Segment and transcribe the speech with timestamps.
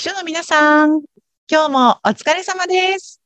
[0.00, 1.02] 秘書の皆さん、
[1.46, 3.20] 今日もお疲れ様です。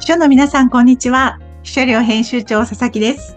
[0.00, 1.38] 秘書の皆さん、こんにちは。
[1.62, 3.36] 秘書寮編集長、佐々木です。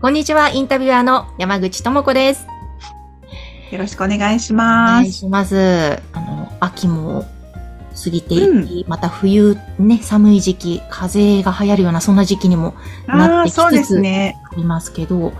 [0.00, 2.46] こんにちは、インタビュアーの山口智子です。
[3.72, 5.02] よろしくお願いしおます。
[5.02, 6.00] 願いします。
[6.12, 7.24] あの、秋も
[8.02, 12.74] 過ぎていき、うまた冬ね、寒い時期、風邪が流行るようなそんな時期にも
[13.06, 14.36] なってきつつそうですね。
[14.52, 15.30] ありますけど、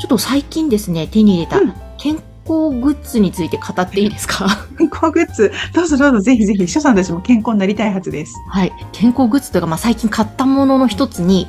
[0.00, 4.46] ちょっと最近ですね、手に入れたうん健康グッズについて語っていいですか？
[4.78, 8.34] 健康グッズ、どうぞどうぞ、ぜひぜひ、秘書さんたちも健康になりたいはずです。
[8.50, 8.72] はい。
[8.92, 11.48] 健康グッズというか、まあ、最近買ったものの一つに、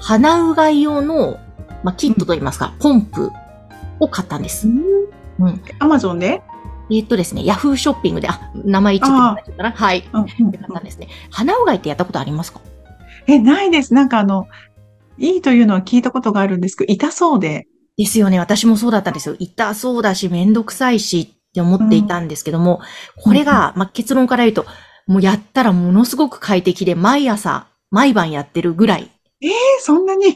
[0.00, 1.38] 鼻うがい用の、
[1.82, 3.32] まあ、キットといいますか、ポンプ
[4.00, 4.68] を買ったんです。
[4.68, 5.60] うん。
[5.80, 6.40] アマゾンで？
[6.90, 9.72] えーっとですね、ヤフーショッピングで、あ、名前言っちゃったな。
[9.72, 10.08] はい。
[10.12, 11.08] うんうんで買ったんですね。
[11.30, 12.60] 鼻うがいってやったことありますか？
[13.26, 13.94] え、ないです。
[13.94, 14.46] なんかあの、
[15.18, 17.66] いいというのは聞いたことがあるんですけど、痛そうで。
[17.96, 18.38] ですよね。
[18.38, 19.34] 私もそうだったんですよ。
[19.40, 22.80] 痛そうだし、めんどくさいしって思っていたんですけども、
[23.16, 24.66] これが、まあ、結論から言うと、
[25.08, 29.10] もうやったらものすごく快適で、毎朝、毎晩やってるぐらい。
[29.40, 29.48] え、
[29.80, 30.26] そんなに？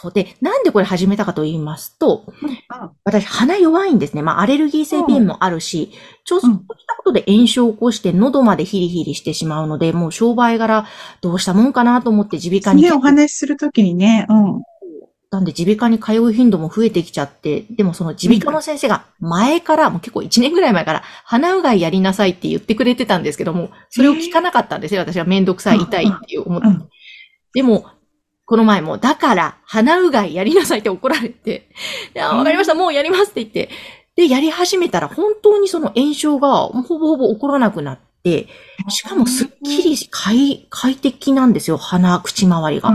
[0.00, 2.32] そうで、なんでこれ始めたかと言いますと、
[2.68, 4.22] あ私、鼻弱いんですね。
[4.22, 5.90] まあ、アレルギー性鼻炎もあるし、
[6.24, 10.86] ちょっとうんしたことで炎症を起こして喉までヒリヒリしてしまうので、もう商売柄
[11.20, 14.62] どうしたもんかなと思って耳鼻科にね、お話しするときにね、うん。
[15.32, 25.00] なんで耳鼻科に通う頻度も増えてきちゃって、でもその耳鼻科の先生が前から、もう結構1年ぐらい前から、鼻うがいやりなさいって言ってくれてたんですけども、それを聞かなかったんですよ。
[25.00, 26.68] 私はめんどくさい、痛いっていう思って。
[26.68, 26.88] うん
[27.54, 27.86] でも、
[28.48, 31.68] この前も、だから、鼻うがいやりなさいって怒られて、
[32.14, 33.68] であわかりました、もうやりますって言って、
[34.16, 38.48] で、やり始めたら本当にその炎症がほぼほぼ起こらなくなって、
[38.88, 42.90] しかもすっきり快、快適なんですよ、鼻、口周りが。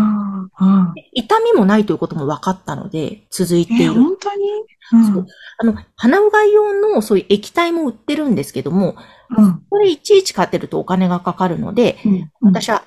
[1.13, 3.93] 痛みもないということも分かったので、続いていえ、る。
[3.93, 5.13] 本当に？
[5.13, 5.27] そう。
[5.59, 8.95] あの、鼻うがい用のそういう液体も売ってるんですけども、
[9.37, 9.61] うん。
[9.69, 12.31] これいちいち買ってるとお金がかかるので、うん。
[12.41, 12.83] 私は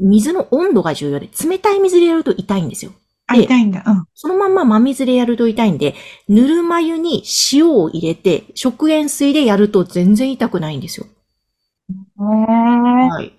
[0.00, 2.92] 水の温度が重要で、冷たい水でやると痛いんですよ。
[3.26, 3.84] あ、痛いんだ。
[3.86, 4.04] うん。
[4.14, 5.94] そのまんま真水でやると痛いんで、
[6.28, 7.22] ぬるま湯に
[7.52, 11.06] 塩を入れて、食塩水でやると全然痛くないんですよ。
[11.06, 13.08] へえ。
[13.08, 13.32] はい。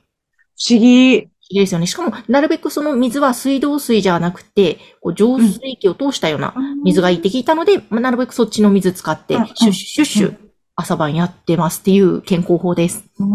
[0.57, 1.15] 不思議。
[1.53, 1.87] いいですよね。
[1.87, 6.55] しかも、なるべくその水は水道水じゃなくて、こう浄水器を通したような
[6.85, 10.37] 水がいいって聞いたので、まあ、なるべくそっちの水使ってうん、シュッシュッシュッ、
[10.77, 13.03] 朝晩やってますっていう健康法です。
[13.19, 13.25] う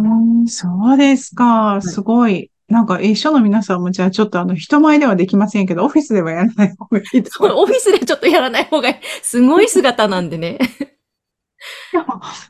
[0.44, 1.78] ん、そうですか。
[1.82, 2.50] すごい。
[2.68, 7.04] なんか、一緒の皆さんも、じゃあちょっとあの、人前ではできませんけど、オフィスではやらない方がいい
[7.40, 8.94] オフィスでちょっとやらない方がいい。
[9.22, 10.58] すごい姿なんでね。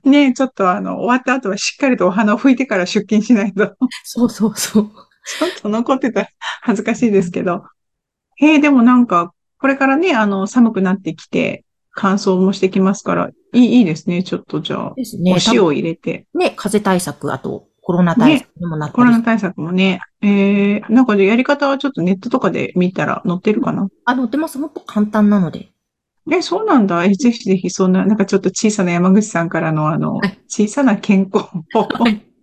[0.03, 0.09] す。
[0.09, 3.75] ね、ちょっとあの、終わった後はしっかりとお花を拭いてから出勤しないと、
[4.05, 4.91] そうそうそう。
[5.39, 6.29] ちょっと残ってたら
[6.63, 7.65] 恥ずかしいですけど。
[8.37, 14.23] へえ、でもなんか、これからね、あの、寒くなってきて、乾燥もしてきますから、いい、いいですね。
[14.23, 15.35] ちょっとじゃあ、ね。
[15.35, 16.27] お塩を入れて。
[16.35, 20.01] ね、風邪対策、あとコロナ対策にもなったり、コロナ対策もね。
[20.21, 23.87] えー、なんかでやり方はちょっとネットとかで見たら載ってるかな？
[24.05, 24.59] あ、載ってます。
[24.59, 25.69] もっと簡単なので。
[26.33, 27.05] え、そうなんだ。
[27.05, 31.47] え、ぜひぜひ、そんな、なんかちょっと小さな山口さんからのあのはい、小さな健康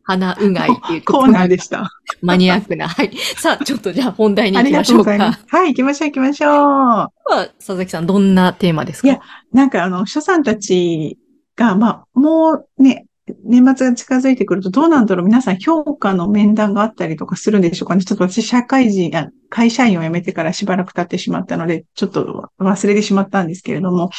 [0.06, 1.92] 鼻うがいっていうコーナーでした。
[2.22, 2.88] マニアックな。
[2.88, 3.14] はい。
[3.36, 5.12] さあ、ちょっとじゃあ本題に行きましょうか。
[5.12, 5.46] とうございます。
[5.50, 6.52] はい、行きましょう行きましょう。
[6.52, 7.12] は
[7.58, 9.10] 佐々木さん、どんなテーマですか？
[9.10, 9.20] いや
[9.52, 11.20] なんかあの、書さんたち
[11.58, 13.08] が、まあ、もうね、
[13.44, 24.10] 年末が近づいてくるとどうなんだろう皆さん評価の面談があったりとかするんでしょうかねちょっと私社会人、あ会社員を辞めてからしばらく経ってしまったので、ちょっと忘れてしまったんですけれども、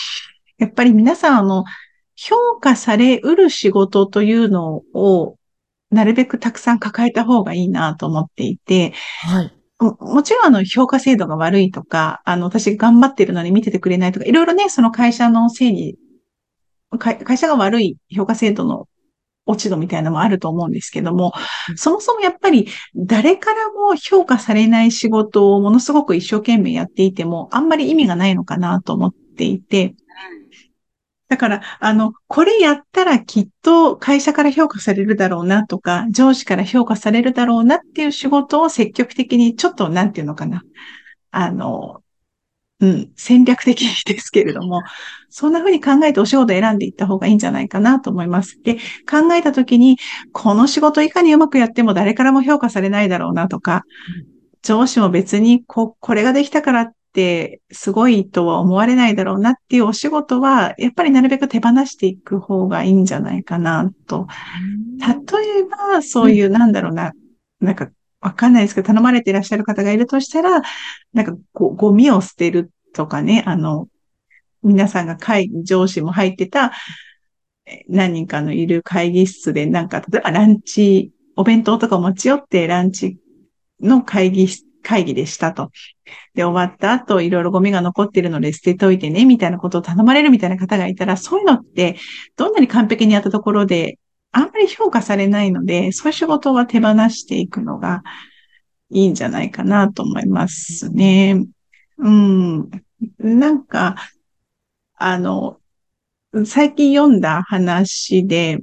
[0.59, 1.65] やっぱり皆さんあの、
[2.17, 5.37] 評価されうる仕事というのを、
[5.91, 9.53] なるべくたくさん抱えた方がいいなと思っていて、はい。
[9.81, 15.97] ももちろんあの評価制度が悪いとか、あの私頑張ってるのに見ててくれないとか、いろいろね、その会社のせいに、
[16.99, 18.87] 会会社が悪い評価制度の
[19.47, 21.33] 落ち度みたいなのもあると思うんですけども、
[21.77, 29.95] そもそもやっぱり誰からも評価されない仕事をものすごく一生懸命やっていても、あんまり意味がないのかなと思っていて、
[31.29, 40.63] だから、あの、これやったらきっと会社から評価されるだろうなとか、上司から評価されるだろうなっていう仕事を積極的にちょっと、なんていうのかな。
[41.33, 42.04] あの、
[42.85, 44.83] うん、戦略的ですけれども、
[45.31, 48.61] そんな風に考えてお仕事を選んでいった方がいいんじゃないかなと思います。
[48.63, 48.75] で、
[49.11, 49.97] 考えたときに、
[50.33, 53.85] この仕事いかにうまくやっても誰からも評価されないだろうなとか、
[54.63, 64.27] 上司も別にこ、これができたからってすごいとは思われないだろうなっていうお仕事は、やっぱりなるべく手放していく方がいいんじゃないかなと。
[65.01, 67.13] 例えば、そういう、なんだろうな、
[67.61, 67.89] なんか、
[68.21, 70.63] わかんないですけど、頼まれていらっしゃる方がいるとしたら、
[71.13, 73.89] なんかご、ゴミを捨てるっとかね、あの、
[74.63, 76.73] 皆さんが会議、上司も入ってた、
[77.89, 83.19] 何人かのいる会議室で、なんか、例えばランチ、お弁当とか持ち寄ってランチ
[83.81, 84.49] の会議、
[84.83, 85.71] 会議でしたと。
[86.35, 91.97] で、終わった後、いろいろゴミが残ってるので捨てといてね、みたいなことを頼まれるみたいな方がいたら、そういうのって、
[92.37, 93.99] どんなに完璧にやったところで、
[94.33, 98.03] あんまり評価されないので、そういう仕事は手放していくのが
[98.91, 101.45] いいんじゃないかなと思いますね。
[101.99, 102.71] うん。
[103.19, 103.97] なんか、
[104.95, 105.59] あの、
[106.47, 108.61] 最近読んだ話で、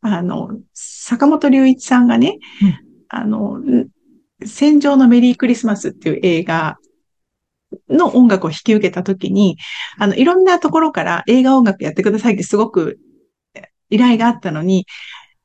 [0.00, 2.78] あの、坂本龍一さんがね、うん、
[3.08, 3.60] あの、
[4.44, 6.78] 戦場のメリークリスマスっていう映画
[7.88, 9.56] の音楽を引き受けたときに、
[9.98, 12.98] あの、いろんなところから映画音楽やってくださいってすごく
[13.90, 14.86] 依頼があったのに、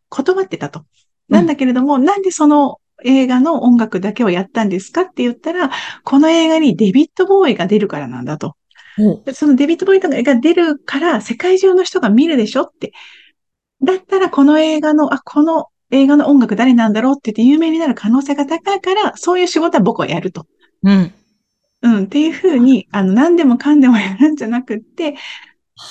[0.10, 0.86] 断ってたと。
[1.28, 5.72] なんだけれども、うん、なんでその映画の音楽だけをやったんですかって言ったら、
[6.04, 8.56] この映画にデビッド・ボーイが出るからなんだと。
[8.98, 12.92] うん、そのデビッド・ボーイが出るから世界中の人が見るでしょって。
[13.82, 20.46] だったらこの映画の、あ、この映画の音楽誰なんだろうって言って有名になる可能性が高いから、そういう仕事は僕はやると。
[20.84, 21.14] うん。
[21.82, 25.16] うん、っていうふうに、あの、何でもかんでもやるんじゃなくって、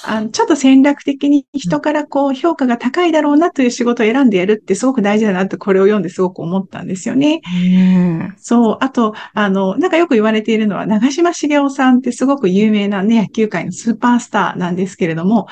[0.05, 7.41] あのちょっと戦略的に人からこう評価が高いだろうなという仕事を選んでやるってすごく大事だなってこれを読んですごく思ったんですよね。
[7.45, 7.69] う
[8.29, 8.79] ん、そう。
[8.81, 15.47] あと、あの、なんかよく言われているのは長嶋茂雄さんってすごく有名なね、野球界のスーパースターなんですけれども、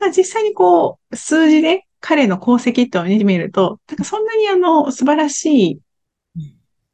[0.00, 5.80] まあ、実際にこう、数字で彼の功績と見ると、なんかそんなにあの、素晴らしい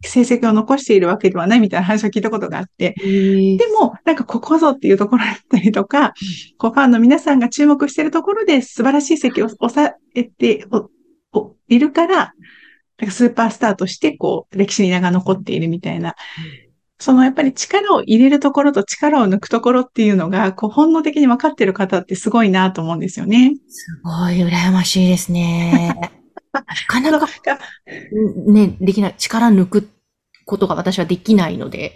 [0.04, 6.12] 成績を残しているわけではないみたいな話を聞いたことがあって、でも、なんかここぞっていうところだったりとか、
[6.58, 10.66] こうファンの皆さんが注目しているところで素晴らしい席を抑えて
[11.68, 12.34] いるから、
[13.06, 16.14] かスーパースターとしてこう歴史に名が残っているみたいな、
[16.98, 23.54] そのやっぱり力を入れるところと力を抜くところっていうのが、こう本能的に分かっている方ってすごいなと思うんですよね。
[23.68, 26.12] すごい羨ましいですね。
[26.52, 27.26] なかなか、
[28.46, 29.88] ね、できない、力抜く
[30.44, 31.94] ことが私はできないので、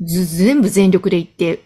[0.00, 1.64] 全部全力でいって、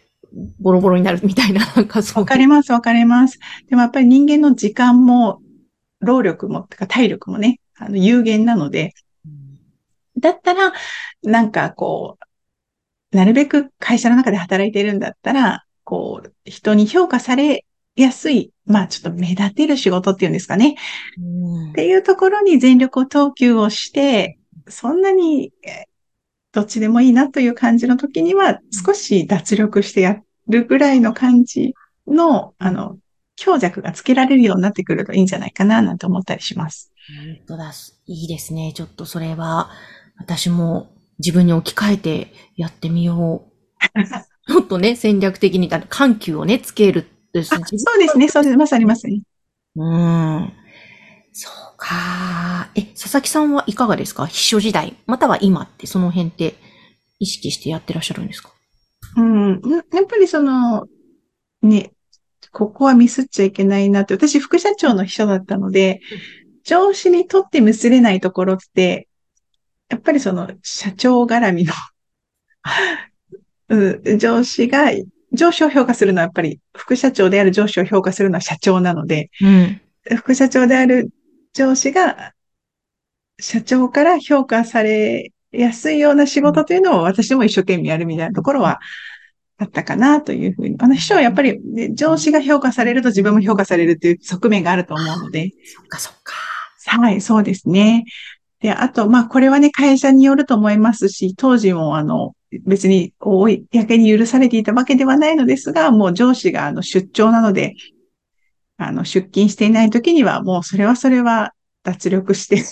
[0.60, 2.22] ボロボロになるみたいな、 なんかそう。
[2.22, 3.38] わかります、わかります。
[3.68, 5.40] でもやっぱり人間の時間も、
[6.00, 8.94] 労力も、か体力もね、あの、有限なので、
[10.18, 10.72] だったら、
[11.22, 12.18] なんかこ
[13.12, 17.64] う、なるべく会社の中で働いてるんだったら、こう、人に評価され
[17.96, 20.76] やすい、まあちょっと目立てる仕事っていうんですかね。
[21.18, 24.38] うん、っていうところに全力を投球をして、
[24.68, 25.52] そんなに
[26.52, 31.74] どっちでもいいなという感じの時には、少し脱力してやるぐらいの感じ
[32.06, 32.98] の、あの、
[33.36, 36.92] 強弱がつけられるようになってくるといいんじゃないかな、なんて思ったりします。
[37.24, 37.72] 本当だ。
[38.06, 38.72] いいですね。
[38.74, 39.70] ちょっとそれは、
[40.18, 43.46] 私も自分に置き換えてやってみよ
[44.46, 44.52] う。
[44.52, 47.48] もっとね、戦略的に、緩急をね、つけるです。
[47.48, 48.56] そうですね、そうです。
[48.56, 49.22] まさにまさに。
[49.76, 50.52] うん。
[51.32, 52.70] そうか。
[52.76, 54.26] え、佐々木さんはいかがですか？
[54.26, 56.54] 秘書時代、または今ってその辺って
[57.18, 58.52] 意識してやってらっしゃるんですか？
[59.16, 59.60] うん。
[59.64, 60.86] やっぱりその、
[61.62, 61.90] ね、
[62.52, 66.00] ここはミスっちゃいけないなって、私副社長の秘書だったので、
[66.64, 69.08] 上司にとってミスれないところって、
[69.88, 71.72] やっぱりその社長絡みの
[73.68, 74.90] うん、上司が
[75.32, 79.80] 上司を評価するのはやっぱり副社長である上司を評価するのは社長なので、うん、
[80.16, 81.10] 副社長である
[81.52, 82.32] 上司が
[83.38, 88.80] 社長から評価されやすいような仕事というのを私も一生懸命やるみたいなところは
[89.58, 90.76] あったかなというふうに。
[90.78, 95.50] あの秘書はやっぱり、ね、上司が評価されると自分も評価されるという側面があると思うので。
[95.64, 96.34] そっかそっか。
[96.84, 98.04] はい、そうですね。
[98.60, 107.74] で、あと、まあ、これはね、会社によると思いますし、当時もあの、別に、多い、やけに許されていたわけではないのですが、もう上司があの出張なので、
[108.76, 111.52] あの、出勤していない時には、もうそれはそれは
[111.82, 112.62] 脱力して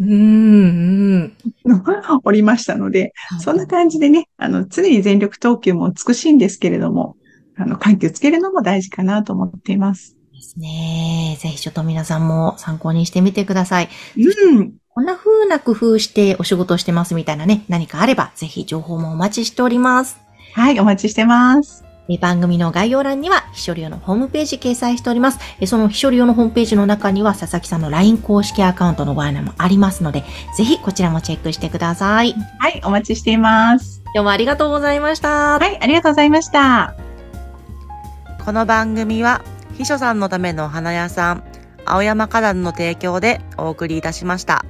[0.00, 1.32] うん、
[2.24, 7.16] おりましたので、そんな感じでね、あの、常に全力投球も美しいんですけれども、
[7.56, 10.16] あの、緩急つけるのも大事かなと思っています。
[10.32, 11.38] ですね。
[11.40, 13.88] ぜひちょっと皆さんも参考にしてみてください。
[14.16, 14.72] うん。
[14.88, 20.18] こんな風な工夫してお仕事してますみたいなね、何かあれば、ぜひ情報もお待ちしております。
[20.54, 21.83] はい、お待ちしてます。
[22.20, 25.38] 番組の概要欄には、秘書流のホームページ掲載しております。
[25.66, 30.24] その秘書流のホームページの中には、佐々木さんの LINE 公式アカウントのご案内もありますので、
[30.56, 32.34] ぜひこちらもチェックしてください。
[32.58, 34.02] はい、お待ちしています。
[34.14, 35.58] 今日もありがとうございました。
[35.58, 36.94] はい、ありがとうございました。
[38.44, 39.42] この番組は、
[39.78, 41.44] 秘書さんのためのお花屋さん、
[41.86, 44.64] 青山花壇の提供でお送りいたしました。